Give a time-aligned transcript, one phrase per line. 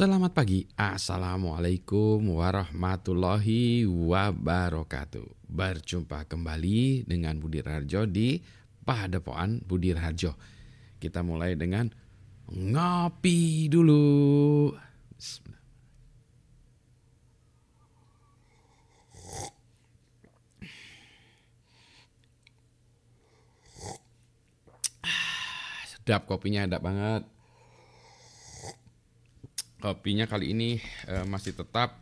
[0.00, 5.44] Selamat pagi, Assalamualaikum warahmatullahi wabarakatuh.
[5.44, 8.40] Berjumpa kembali dengan Budi Raharjo di
[8.80, 10.32] Padepokan Budi Raharjo.
[10.96, 11.92] Kita mulai dengan
[12.48, 14.72] ngopi dulu.
[25.92, 27.28] Sedap kopinya, sedap banget
[29.80, 30.76] Kopinya kali ini
[31.08, 31.96] uh, masih tetap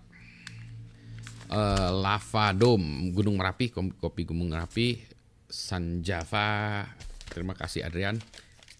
[1.46, 4.98] uh, Lava Dome Gunung Merapi, kopi Gunung Merapi
[5.46, 6.82] Sanjava.
[7.30, 8.18] Terima kasih Adrian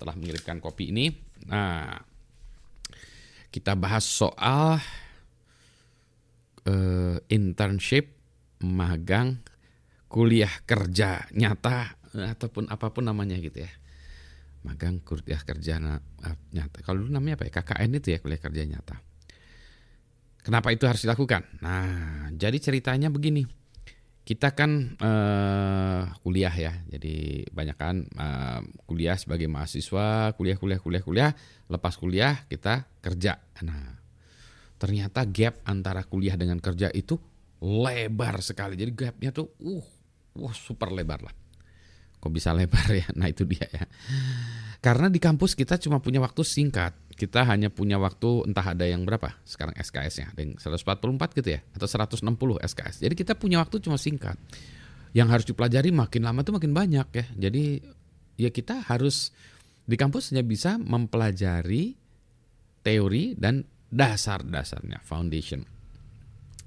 [0.03, 1.15] telah mengirimkan kopi ini.
[1.47, 1.95] Nah,
[3.55, 4.83] kita bahas soal
[6.67, 8.19] uh, internship,
[8.67, 9.39] magang,
[10.11, 13.71] kuliah kerja nyata ataupun apa pun namanya gitu ya
[14.67, 16.79] magang kuliah kerja eh, nyata.
[16.83, 17.53] Kalau dulu namanya apa ya?
[17.63, 18.97] KKN itu ya kuliah kerja nyata.
[20.43, 21.45] Kenapa itu harus dilakukan?
[21.61, 23.45] Nah, jadi ceritanya begini.
[24.25, 31.05] Kita kan uh, kuliah ya, jadi banyak kan uh, kuliah sebagai mahasiswa, kuliah, kuliah, kuliah,
[31.05, 31.31] kuliah.
[31.69, 33.41] Lepas kuliah kita kerja.
[33.65, 33.97] Nah,
[34.77, 37.17] ternyata gap antara kuliah dengan kerja itu
[37.65, 38.77] lebar sekali.
[38.77, 39.85] Jadi gapnya tuh, uh,
[40.45, 41.35] uh super lebar lah.
[42.19, 43.07] Kok bisa lebar ya?
[43.19, 43.85] Nah itu dia ya.
[44.79, 46.95] Karena di kampus kita cuma punya waktu singkat.
[47.19, 50.31] Kita hanya punya waktu entah ada yang berapa sekarang SKS-nya.
[50.35, 51.61] Ada yang 144 gitu ya.
[51.75, 53.03] Atau 160 SKS.
[53.03, 54.39] Jadi kita punya waktu cuma singkat.
[55.11, 57.27] Yang harus dipelajari makin lama tuh makin banyak ya.
[57.35, 57.83] Jadi
[58.39, 59.35] ya kita harus
[59.83, 61.97] di kampus hanya bisa mempelajari
[62.87, 65.65] teori dan dasar-dasarnya, foundation.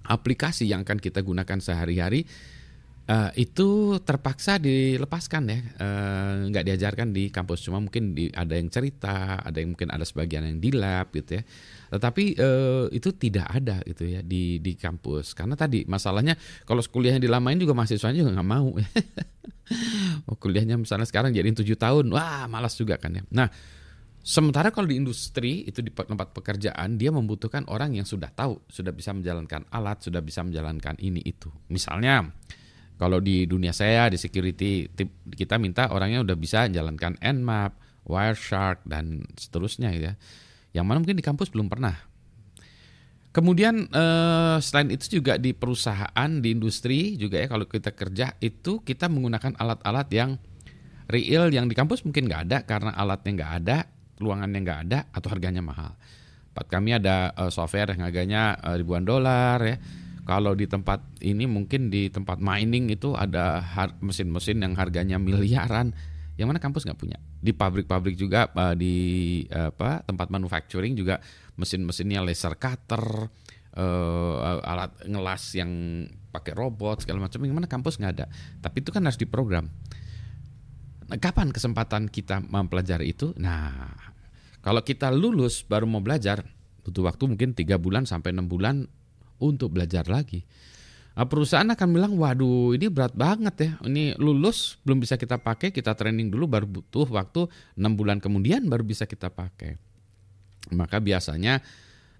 [0.01, 2.25] Aplikasi yang akan kita gunakan sehari-hari
[3.01, 7.65] Uh, itu terpaksa dilepaskan ya, uh, nggak diajarkan di kampus.
[7.65, 11.41] Cuma mungkin di, ada yang cerita, ada yang mungkin ada sebagian yang di lab gitu
[11.41, 11.43] ya.
[11.91, 15.33] Tetapi uh, itu tidak ada gitu ya di di kampus.
[15.35, 18.69] Karena tadi masalahnya kalau kuliahnya dilamain juga mahasiswanya juga nggak mau.
[20.29, 23.25] oh, kuliahnya misalnya sekarang jadi tujuh tahun, wah malas juga kan ya.
[23.33, 23.49] Nah
[24.21, 28.93] Sementara kalau di industri itu di tempat pekerjaan dia membutuhkan orang yang sudah tahu, sudah
[28.93, 31.49] bisa menjalankan alat, sudah bisa menjalankan ini itu.
[31.73, 32.29] Misalnya
[33.01, 34.85] kalau di dunia saya di security
[35.33, 40.13] kita minta orangnya udah bisa jalankan Nmap, Wireshark dan seterusnya ya.
[40.69, 41.97] Yang mana mungkin di kampus belum pernah.
[43.33, 48.85] Kemudian eh, selain itu juga di perusahaan, di industri juga ya kalau kita kerja itu
[48.85, 50.37] kita menggunakan alat-alat yang
[51.09, 53.77] real yang di kampus mungkin nggak ada karena alatnya nggak ada,
[54.21, 55.97] ruangannya nggak ada atau harganya mahal.
[56.53, 59.81] Tempat kami ada eh, software yang harganya eh, ribuan dolar ya
[60.21, 63.65] kalau di tempat ini mungkin di tempat mining itu ada
[63.99, 65.97] mesin-mesin yang harganya miliaran,
[66.37, 67.17] yang mana kampus nggak punya.
[67.41, 68.93] Di pabrik-pabrik juga uh, di
[69.49, 71.17] uh, apa tempat manufacturing juga
[71.57, 73.29] mesin-mesinnya laser cutter,
[73.77, 75.71] uh, alat ngelas yang
[76.29, 78.25] pakai robot segala macam, yang mana kampus nggak ada.
[78.61, 79.73] Tapi itu kan harus diprogram.
[81.09, 83.35] Nah, kapan kesempatan kita mempelajari itu?
[83.35, 83.91] Nah,
[84.61, 86.45] kalau kita lulus baru mau belajar,
[86.85, 88.87] butuh waktu mungkin tiga bulan sampai enam bulan
[89.41, 90.45] untuk belajar lagi.
[91.11, 95.75] Nah, perusahaan akan bilang, waduh ini berat banget ya, ini lulus belum bisa kita pakai,
[95.75, 99.75] kita training dulu baru butuh waktu 6 bulan kemudian baru bisa kita pakai.
[100.71, 101.59] Maka biasanya,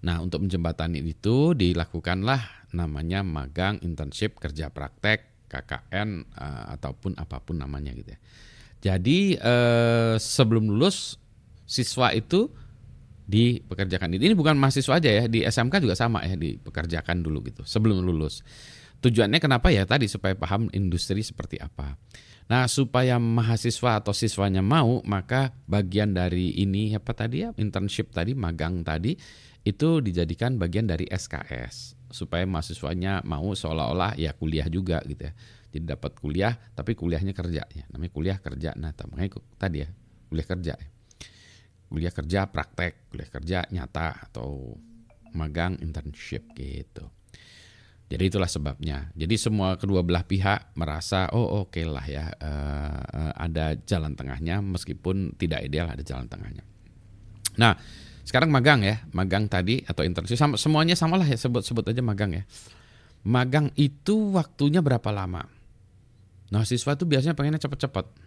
[0.04, 7.60] nah untuk menjembatani itu dilakukanlah namanya magang, internship, kerja praktek, KKN uh, ataupun apa pun
[7.60, 8.20] namanya gitu ya.
[8.82, 11.20] Jadi uh, sebelum lulus
[11.68, 12.50] siswa itu
[13.32, 14.20] dipekerjakan.
[14.20, 18.44] Ini bukan mahasiswa aja ya, di SMK juga sama ya dipekerjakan dulu gitu sebelum lulus.
[19.00, 21.96] Tujuannya kenapa ya tadi supaya paham industri seperti apa.
[22.52, 28.36] Nah, supaya mahasiswa atau siswanya mau, maka bagian dari ini apa tadi ya, internship tadi,
[28.36, 29.16] magang tadi
[29.62, 35.32] itu dijadikan bagian dari SKS supaya mahasiswanya mau seolah-olah ya kuliah juga gitu ya.
[35.72, 37.84] Jadi dapat kuliah tapi kuliahnya kerja ya.
[37.88, 38.76] Namanya kuliah kerja.
[38.76, 39.88] Nah, makanya tadi ya,
[40.28, 40.91] kuliah kerja ya
[41.92, 44.80] kuliah kerja praktek, kuliah kerja nyata atau
[45.36, 47.12] magang internship gitu.
[48.08, 49.12] Jadi itulah sebabnya.
[49.12, 54.64] Jadi semua kedua belah pihak merasa oh oke okay lah ya uh, ada jalan tengahnya
[54.64, 56.64] meskipun tidak ideal ada jalan tengahnya.
[57.60, 57.76] Nah
[58.24, 62.36] sekarang magang ya magang tadi atau internship sama semuanya samalah ya sebut sebut aja magang
[62.36, 62.44] ya.
[63.24, 65.48] Magang itu waktunya berapa lama?
[66.52, 68.21] Nah siswa tuh biasanya pengennya cepat-cepat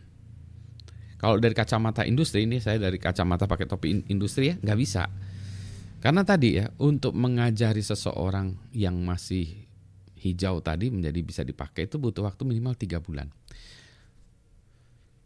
[1.26, 5.10] kalau dari kacamata industri ini saya dari kacamata pakai topi industri ya nggak bisa.
[5.98, 9.66] Karena tadi ya untuk mengajari seseorang yang masih
[10.22, 13.34] hijau tadi menjadi bisa dipakai itu butuh waktu minimal tiga bulan.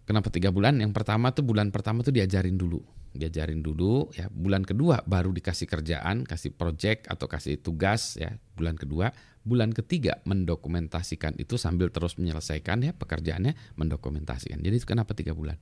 [0.08, 0.80] Kenapa tiga bulan?
[0.80, 2.80] Yang pertama tuh bulan pertama tuh diajarin dulu
[3.10, 8.78] diajarin dulu ya bulan kedua baru dikasih kerjaan kasih project atau kasih tugas ya bulan
[8.78, 9.10] kedua
[9.42, 15.58] bulan ketiga mendokumentasikan itu sambil terus menyelesaikan ya pekerjaannya mendokumentasikan jadi kenapa tiga bulan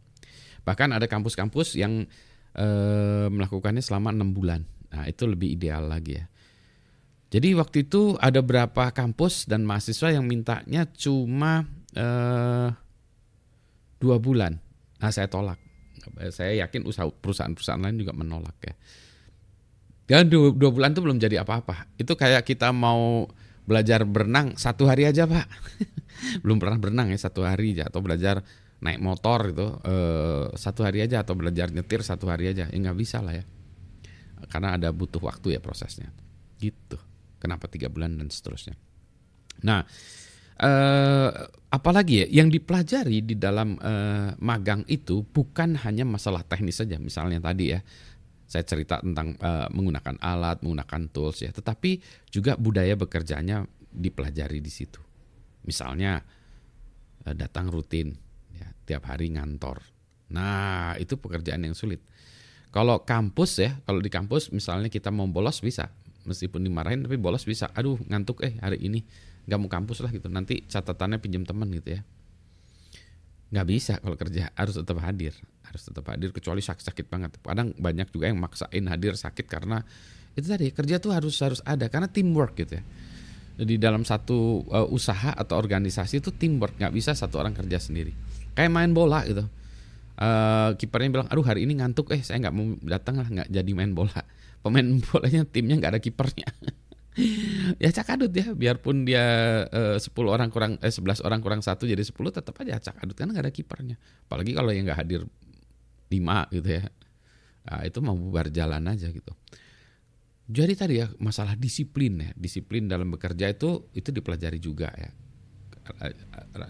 [0.67, 2.03] bahkan ada kampus-kampus yang
[2.51, 6.27] eh, melakukannya selama enam bulan nah itu lebih ideal lagi ya
[7.31, 11.63] jadi waktu itu ada berapa kampus dan mahasiswa yang mintanya cuma
[11.95, 12.67] eh,
[14.03, 14.59] dua bulan
[14.99, 15.63] nah saya tolak
[16.31, 18.75] saya yakin usaha perusahaan-perusahaan lain juga menolak ya.
[20.07, 21.91] Dan dua, dua bulan itu belum jadi apa-apa.
[21.99, 23.27] Itu kayak kita mau
[23.67, 25.47] belajar berenang satu hari aja pak.
[26.43, 28.41] belum pernah berenang ya satu hari aja atau belajar
[28.77, 32.97] naik motor itu eh, satu hari aja atau belajar nyetir satu hari aja ya nggak
[32.97, 33.45] bisa lah ya.
[34.53, 36.13] Karena ada butuh waktu ya prosesnya.
[36.61, 36.97] Gitu.
[37.41, 38.77] Kenapa tiga bulan dan seterusnya.
[39.65, 39.81] Nah
[40.61, 41.29] eh,
[41.73, 47.01] apalagi ya yang dipelajari di dalam eh, magang itu bukan hanya masalah teknis saja.
[47.01, 47.81] Misalnya tadi ya
[48.47, 51.99] saya cerita tentang uh, menggunakan alat, menggunakan tools ya, tetapi
[52.31, 55.03] juga budaya bekerjanya dipelajari di situ.
[55.67, 56.23] Misalnya
[57.27, 58.15] uh, datang rutin
[58.87, 59.83] tiap hari ngantor.
[60.31, 61.99] Nah, itu pekerjaan yang sulit.
[62.71, 65.91] Kalau kampus ya, kalau di kampus misalnya kita mau bolos bisa,
[66.27, 67.71] meskipun dimarahin tapi bolos bisa.
[67.75, 69.03] Aduh, ngantuk eh hari ini.
[69.47, 70.27] Nggak mau kampus lah gitu.
[70.27, 72.01] Nanti catatannya pinjam teman gitu ya.
[73.55, 74.51] Nggak bisa kalau kerja.
[74.51, 75.31] Harus tetap hadir.
[75.63, 77.39] Harus tetap hadir kecuali sakit sakit banget.
[77.39, 79.87] Kadang banyak juga yang maksain hadir sakit karena
[80.35, 81.87] itu tadi kerja tuh harus harus ada.
[81.87, 82.83] Karena teamwork gitu ya.
[83.57, 86.75] Jadi dalam satu uh, usaha atau organisasi itu teamwork.
[86.75, 88.26] Nggak bisa satu orang kerja sendiri
[88.57, 89.45] kayak main bola gitu.
[90.17, 92.09] Uh, kipernya bilang aduh hari ini ngantuk.
[92.09, 94.17] Eh saya nggak mau datang lah nggak jadi main bola.
[94.65, 94.81] Pemain
[95.13, 96.49] bolanya timnya nggak ada kipernya.
[97.81, 99.25] Ya cak adut ya biarpun dia
[99.73, 103.17] eh, 10 orang kurang eh 11 orang kurang satu jadi 10 tetap aja cak adut
[103.17, 103.97] karena nggak ada kipernya.
[104.29, 105.25] Apalagi kalau yang nggak hadir
[106.13, 106.85] lima gitu ya.
[107.65, 109.33] Nah, itu mau bubar jalan aja gitu.
[110.45, 112.29] Jadi tadi ya masalah disiplin ya.
[112.37, 115.09] Disiplin dalam bekerja itu itu dipelajari juga ya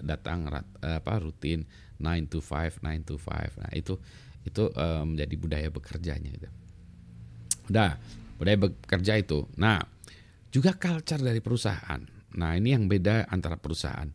[0.04, 0.50] datang
[0.81, 1.66] apa rutin
[1.98, 3.98] 9 to 5 9 to 5 nah itu
[4.48, 6.48] itu um, menjadi budaya bekerjanya gitu.
[7.68, 8.00] Udah,
[8.40, 9.44] budaya bekerja itu.
[9.60, 9.84] Nah,
[10.48, 12.00] juga culture dari perusahaan.
[12.40, 14.08] Nah, ini yang beda antara perusahaan.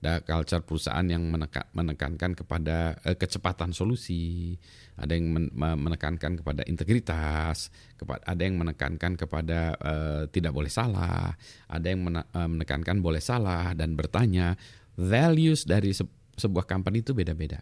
[0.00, 1.28] Ada culture perusahaan yang
[1.76, 4.56] menekankan kepada eh, kecepatan solusi,
[4.96, 7.68] ada yang menekankan kepada integritas,
[8.04, 11.36] ada yang menekankan kepada uh, tidak boleh salah,
[11.68, 14.56] ada yang eh, menekankan boleh salah dan bertanya.
[14.96, 16.04] Values dari se
[16.36, 17.60] sebuah company itu beda-beda.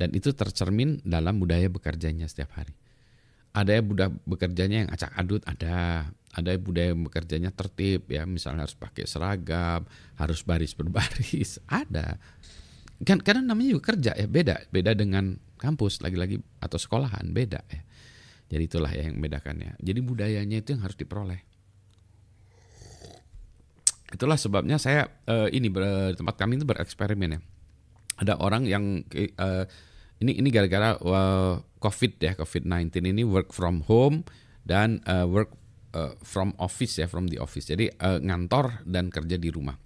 [0.00, 2.72] Dan itu tercermin dalam budaya bekerjanya setiap hari.
[3.52, 8.76] Ada yang budaya bekerjanya yang acak adut, ada ada budaya bekerjanya tertib ya misalnya harus
[8.76, 9.84] pakai seragam
[10.16, 12.16] harus baris berbaris ada.
[13.02, 17.82] Kan karena namanya juga kerja ya beda beda dengan kampus lagi-lagi atau sekolahan beda ya.
[18.52, 19.80] Jadi itulah ya yang membedakannya.
[19.80, 21.40] Jadi budayanya itu yang harus diperoleh.
[24.12, 27.40] Itulah sebabnya saya uh, ini ber, tempat kami itu bereksperimen ya.
[28.20, 29.00] Ada orang yang
[29.40, 29.64] uh,
[30.20, 34.22] ini ini gara-gara uh, covid ya covid 19 ini work from home
[34.62, 35.56] dan uh, work
[35.94, 37.68] uh, from office ya, from the office.
[37.68, 39.76] Jadi uh, ngantor dan kerja di rumah.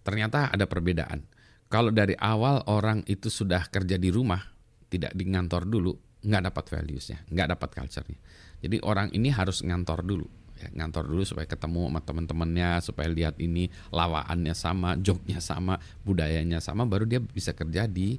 [0.00, 1.26] Ternyata ada perbedaan.
[1.70, 4.42] Kalau dari awal orang itu sudah kerja di rumah,
[4.90, 5.94] tidak di ngantor dulu,
[6.26, 8.18] nggak dapat valuesnya, nggak dapat culture-nya.
[8.58, 10.26] Jadi orang ini harus ngantor dulu,
[10.58, 16.58] ya, ngantor dulu supaya ketemu sama teman-temannya, supaya lihat ini lawaannya sama, jobnya sama, budayanya
[16.58, 18.18] sama, baru dia bisa kerja di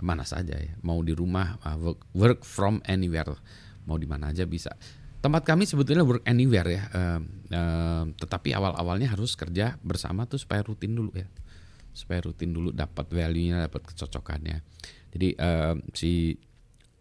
[0.00, 3.36] mana saja ya, mau di rumah, work, work from anywhere,
[3.84, 4.72] mau di mana aja bisa.
[5.26, 7.18] Tempat kami sebetulnya work anywhere ya, uh,
[7.50, 11.26] uh, tetapi awal-awalnya harus kerja bersama tuh supaya rutin dulu ya,
[11.90, 14.62] supaya rutin dulu dapat value-nya, dapat kecocokannya.
[15.10, 16.30] Jadi uh, si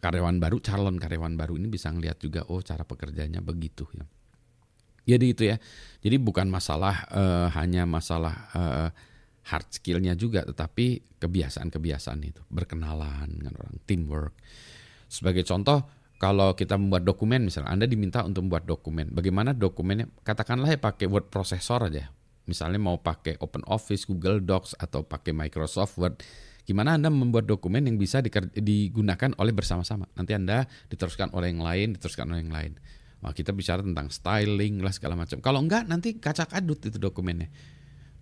[0.01, 4.09] karyawan baru, calon karyawan baru ini bisa ngelihat juga, oh cara pekerjaannya begitu ya.
[5.05, 5.61] Jadi itu ya,
[6.01, 8.89] jadi bukan masalah uh, hanya masalah uh,
[9.53, 14.33] hard skillnya juga, tetapi kebiasaan-kebiasaan itu, berkenalan dengan orang, teamwork.
[15.05, 15.85] Sebagai contoh
[16.25, 19.13] kalau kita membuat dokumen misalnya Anda diminta untuk membuat dokumen.
[19.13, 20.09] Bagaimana dokumennya?
[20.25, 22.09] Katakanlah ya pakai word processor aja.
[22.49, 26.25] Misalnya mau pakai Open Office, Google Docs atau pakai Microsoft Word.
[26.65, 28.25] Gimana Anda membuat dokumen yang bisa
[28.57, 30.09] digunakan oleh bersama-sama?
[30.17, 32.73] Nanti Anda diteruskan oleh yang lain, diteruskan oleh yang lain.
[33.21, 35.37] Wah, kita bicara tentang styling lah segala macam.
[35.45, 37.53] Kalau enggak nanti kacak adut itu dokumennya.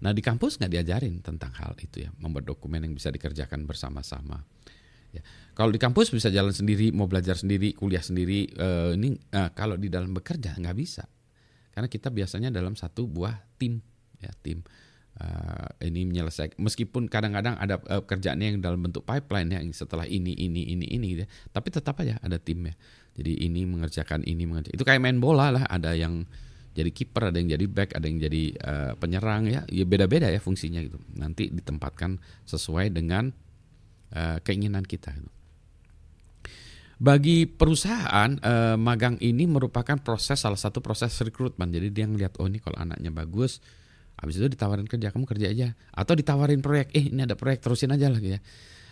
[0.04, 4.44] Nah di kampus nggak diajarin tentang hal itu ya, membuat dokumen yang bisa dikerjakan bersama-sama.
[5.14, 5.22] Ya.
[5.54, 8.50] Kalau di kampus bisa jalan sendiri, mau belajar sendiri, kuliah sendiri.
[8.58, 11.06] Uh, ini uh, kalau di dalam bekerja nggak bisa,
[11.72, 13.78] karena kita biasanya dalam satu buah tim,
[14.18, 14.66] ya tim.
[15.22, 20.10] uh, ini menyelesaikan meskipun kadang-kadang ada uh, kerjaannya yang dalam bentuk pipeline ya yang setelah
[20.10, 21.30] ini ini ini ini gitu ya.
[21.54, 22.74] tapi tetap aja ada timnya
[23.14, 26.26] jadi ini mengerjakan ini mengerjakan itu kayak main bola lah ada yang
[26.74, 30.42] jadi kiper ada yang jadi back ada yang jadi uh, penyerang ya ya beda-beda ya
[30.42, 32.18] fungsinya gitu nanti ditempatkan
[32.50, 33.30] sesuai dengan
[34.14, 35.44] uh, keinginan kita gitu.
[37.04, 41.68] Bagi perusahaan eh, magang ini merupakan proses salah satu proses rekrutmen.
[41.68, 43.60] Jadi dia ngeliat oh ini kalau anaknya bagus,
[44.16, 47.92] habis itu ditawarin kerja kamu kerja aja atau ditawarin proyek, eh ini ada proyek terusin
[47.92, 48.40] aja lagi ya.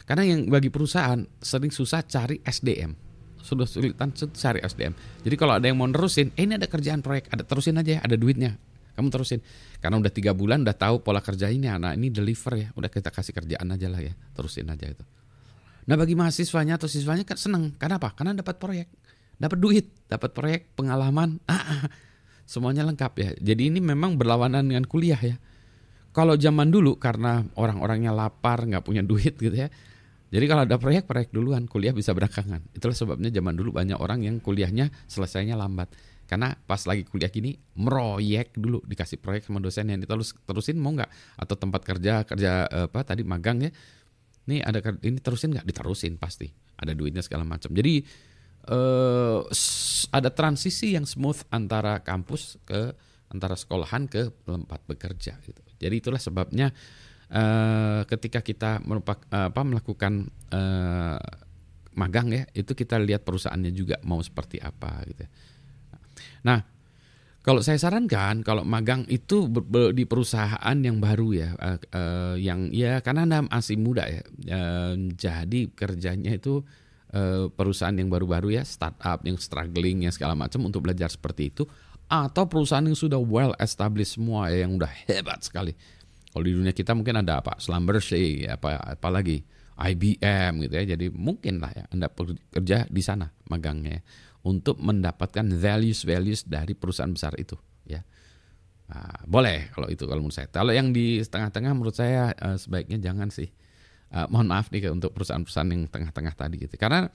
[0.03, 2.91] Karena yang bagi perusahaan sering susah cari SDM.
[3.39, 4.91] Sudah sulitan cari SDM.
[5.23, 7.99] Jadi kalau ada yang mau nerusin, eh ini ada kerjaan proyek, ada terusin aja ya,
[8.03, 8.59] ada duitnya.
[9.01, 9.41] Kamu terusin.
[9.81, 13.09] Karena udah tiga bulan udah tahu pola kerja ini, anak ini deliver ya, udah kita
[13.09, 15.01] kasih kerjaan aja lah ya, terusin aja itu.
[15.89, 17.73] Nah bagi mahasiswanya atau siswanya kan seneng.
[17.81, 18.13] Kenapa?
[18.13, 18.93] Karena dapat proyek,
[19.41, 21.83] dapat duit, dapat proyek, pengalaman, ah, ah,
[22.45, 23.29] semuanya lengkap ya.
[23.41, 25.41] Jadi ini memang berlawanan dengan kuliah ya.
[26.13, 29.73] Kalau zaman dulu karena orang-orangnya lapar, nggak punya duit gitu ya.
[30.31, 32.63] Jadi kalau ada proyek, proyek duluan, kuliah bisa belakangan.
[32.71, 35.91] Itulah sebabnya zaman dulu banyak orang yang kuliahnya selesainya lambat.
[36.31, 40.95] Karena pas lagi kuliah gini, meroyek dulu dikasih proyek sama dosen yang diterus terusin mau
[40.95, 41.11] nggak?
[41.35, 43.71] Atau tempat kerja kerja apa tadi magang ya?
[44.47, 45.67] Ini ada ini terusin nggak?
[45.67, 46.47] Diterusin pasti.
[46.79, 47.75] Ada duitnya segala macam.
[47.75, 47.99] Jadi
[48.71, 49.43] uh,
[50.15, 52.95] ada transisi yang smooth antara kampus ke
[53.27, 55.59] antara sekolahan ke tempat bekerja gitu.
[55.83, 56.71] Jadi itulah sebabnya
[57.27, 61.19] uh, ketika kita merupak, uh, apa melakukan uh,
[61.91, 65.31] magang ya itu kita lihat perusahaannya juga mau seperti apa gitu ya.
[66.41, 66.65] Nah
[67.41, 69.49] kalau saya sarankan kalau magang itu
[69.97, 74.21] di perusahaan yang baru ya, uh, uh, yang ya karena anda masih muda ya,
[74.53, 76.61] uh, jadi kerjanya itu
[77.17, 81.65] uh, perusahaan yang baru-baru ya, startup yang struggling ya segala macam untuk belajar seperti itu,
[82.05, 85.73] atau perusahaan yang sudah well established semua ya, yang udah hebat sekali.
[86.29, 89.41] Kalau di dunia kita mungkin ada apa, Schlumberger, apa apalagi
[89.81, 92.05] IBM gitu ya, jadi mungkin lah ya anda
[92.53, 93.97] kerja di sana magangnya.
[93.97, 94.01] Ya
[94.41, 97.53] untuk mendapatkan values-values dari perusahaan besar itu
[97.85, 98.01] ya.
[98.91, 100.47] Nah, boleh kalau itu kalau menurut saya.
[100.51, 103.47] Kalau yang di tengah-tengah menurut saya uh, sebaiknya jangan sih.
[104.11, 106.75] Uh, mohon maaf nih untuk perusahaan-perusahaan yang tengah-tengah tadi gitu.
[106.75, 107.07] Karena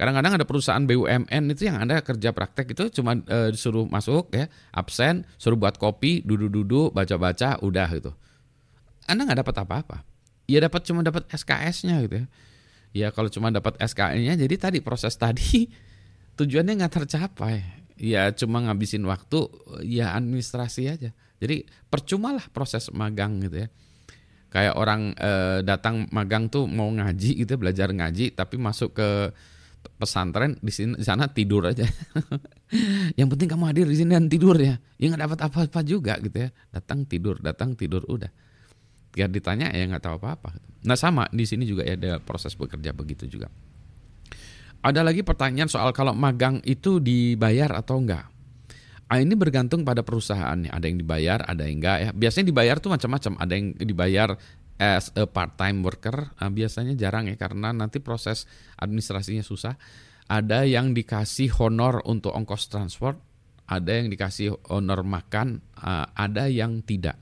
[0.00, 4.48] kadang-kadang ada perusahaan BUMN itu yang Anda kerja praktek itu cuma uh, disuruh masuk ya,
[4.72, 8.16] absen, suruh buat kopi, duduk-duduk, baca-baca, udah gitu.
[9.04, 9.96] Anda nggak dapat apa-apa.
[10.48, 12.26] Ya dapat cuma dapat SKS-nya gitu ya.
[12.96, 15.68] Ya kalau cuma dapat SKS-nya jadi tadi proses tadi
[16.38, 17.60] tujuannya nggak tercapai.
[17.98, 19.50] Ya cuma ngabisin waktu
[19.82, 21.10] ya administrasi aja.
[21.42, 23.68] Jadi percumalah proses magang gitu ya.
[24.48, 29.34] Kayak orang eh, datang magang tuh mau ngaji gitu belajar ngaji tapi masuk ke
[29.98, 31.84] pesantren di sini di sana tidur aja.
[33.18, 34.78] Yang penting kamu hadir di sini dan tidur ya.
[34.96, 36.48] Ya nggak dapat apa-apa juga gitu ya.
[36.70, 38.30] Datang tidur datang tidur udah.
[39.10, 40.54] Biar ditanya ya nggak tahu apa-apa.
[40.86, 43.50] Nah sama di sini juga ya ada proses bekerja begitu juga
[44.78, 48.30] ada lagi pertanyaan soal kalau magang itu dibayar atau enggak.
[49.08, 50.68] Ah, ini bergantung pada perusahaannya.
[50.68, 52.10] Ada yang dibayar, ada yang enggak ya.
[52.12, 53.32] Biasanya dibayar tuh macam-macam.
[53.40, 54.28] Ada yang dibayar
[54.78, 56.30] as a part-time worker.
[56.38, 58.44] Nah, biasanya jarang ya karena nanti proses
[58.76, 59.80] administrasinya susah.
[60.28, 63.16] Ada yang dikasih honor untuk ongkos transport.
[63.64, 65.64] Ada yang dikasih honor makan.
[65.80, 67.16] Uh, ada yang tidak.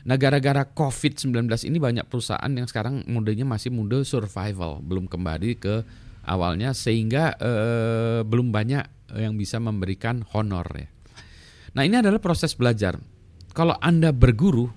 [0.00, 4.80] Nah gara-gara COVID-19 ini banyak perusahaan yang sekarang modenya masih mode survival.
[4.80, 5.84] Belum kembali ke
[6.30, 10.88] awalnya sehingga eh, belum banyak yang bisa memberikan honor ya.
[11.74, 12.94] Nah ini adalah proses belajar.
[13.50, 14.70] Kalau anda berguru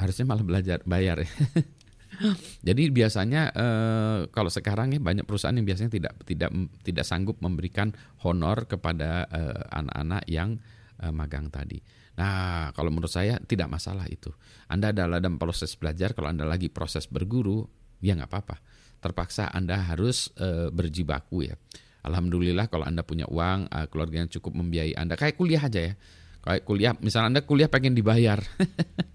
[0.00, 1.30] harusnya malah belajar bayar ya.
[2.66, 6.50] Jadi biasanya eh, kalau sekarang ya banyak perusahaan yang biasanya tidak tidak
[6.80, 7.92] tidak sanggup memberikan
[8.24, 10.56] honor kepada eh, anak-anak yang
[11.04, 11.80] eh, magang tadi.
[12.20, 14.28] Nah, kalau menurut saya tidak masalah itu.
[14.68, 17.64] Anda dalam proses belajar, kalau Anda lagi proses berguru,
[18.04, 18.56] ya nggak apa-apa
[19.00, 21.56] terpaksa Anda harus e, berjibaku ya.
[22.04, 25.16] Alhamdulillah kalau Anda punya uang, e, keluarga yang cukup membiayai Anda.
[25.16, 25.94] Kayak kuliah aja ya.
[26.40, 28.40] Kayak kuliah, misalnya Anda kuliah pengen dibayar.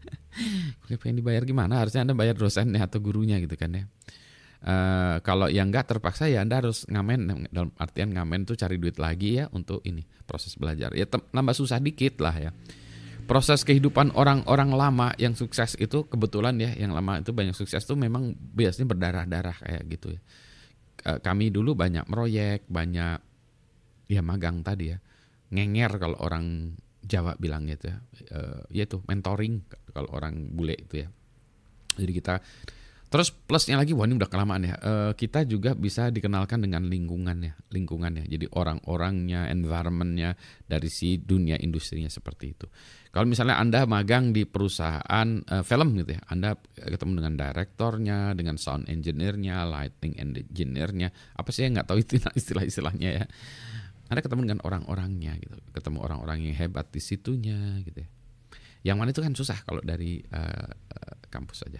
[0.85, 1.81] kuliah pengen dibayar gimana?
[1.81, 3.85] Harusnya Anda bayar dosennya atau gurunya gitu kan ya.
[4.65, 4.75] E,
[5.21, 9.39] kalau yang enggak terpaksa ya Anda harus ngamen dalam artian ngamen tuh cari duit lagi
[9.41, 10.91] ya untuk ini proses belajar.
[10.97, 12.51] Ya nambah susah dikit lah ya
[13.25, 17.97] proses kehidupan orang-orang lama yang sukses itu kebetulan ya yang lama itu banyak sukses tuh
[17.97, 20.21] memang biasanya berdarah-darah kayak gitu ya.
[21.21, 23.17] Kami dulu banyak proyek, banyak
[24.09, 24.97] ya magang tadi ya.
[25.53, 27.97] Ngenger kalau orang Jawa bilang gitu ya.
[28.33, 29.61] Uh, ya itu mentoring
[29.93, 31.07] kalau orang bule itu ya.
[32.01, 32.41] Jadi kita
[33.15, 34.75] Terus plusnya lagi, wah ini udah kelamaan ya.
[34.75, 38.27] Uh, kita juga bisa dikenalkan dengan lingkungannya, lingkungannya.
[38.27, 40.35] Jadi orang-orangnya, environmentnya
[40.67, 42.67] dari si dunia industrinya seperti itu.
[43.15, 48.59] Kalau misalnya anda magang di perusahaan uh, film gitu ya, anda ketemu dengan direktornya, dengan
[48.59, 51.07] sound engineer-nya, lighting engineer-nya,
[51.39, 53.25] apa sih nggak tahu itu istilah-istilahnya ya.
[54.11, 58.09] Anda ketemu dengan orang-orangnya gitu, ketemu orang-orang yang hebat di situnya gitu ya.
[58.91, 61.79] Yang mana itu kan susah kalau dari uh, uh, kampus saja.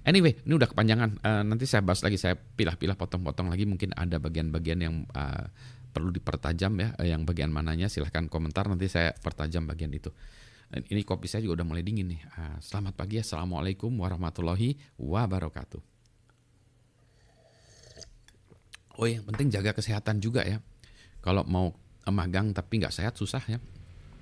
[0.00, 1.20] Anyway, ini udah kepanjangan.
[1.20, 3.68] Uh, nanti saya bahas lagi, saya pilah-pilah potong-potong lagi.
[3.68, 5.44] Mungkin ada bagian-bagian yang uh,
[5.92, 6.88] perlu dipertajam ya.
[6.96, 8.64] Uh, yang bagian mananya silahkan komentar.
[8.64, 10.08] Nanti saya pertajam bagian itu.
[10.70, 12.20] Ini kopi saya juga udah mulai dingin nih.
[12.38, 13.18] Uh, selamat pagi.
[13.18, 15.82] Assalamualaikum warahmatullahi wabarakatuh.
[19.00, 20.60] Oh yang penting jaga kesehatan juga ya.
[21.20, 21.72] Kalau mau
[22.08, 23.60] magang tapi nggak sehat susah ya.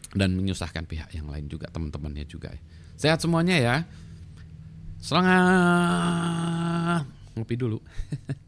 [0.08, 2.61] Dan menyusahkan pihak yang lain juga, teman-temannya juga ya.
[2.97, 3.85] Sehat semuanya ya.
[4.99, 7.07] Selamat
[7.38, 7.78] ngopi dulu.